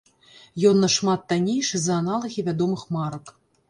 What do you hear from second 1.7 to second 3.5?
за аналагі вядомых марак.